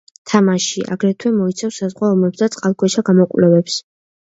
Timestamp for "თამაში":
0.29-0.81